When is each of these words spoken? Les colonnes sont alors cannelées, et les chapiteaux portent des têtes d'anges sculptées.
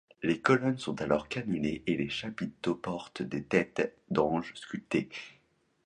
Les 0.23 0.41
colonnes 0.41 0.79
sont 0.79 0.99
alors 0.99 1.27
cannelées, 1.27 1.83
et 1.85 1.95
les 1.95 2.09
chapiteaux 2.09 2.73
portent 2.73 3.21
des 3.21 3.43
têtes 3.43 3.95
d'anges 4.09 4.51
sculptées. 4.55 5.09